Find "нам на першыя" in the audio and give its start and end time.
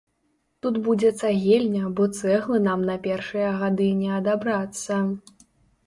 2.71-3.55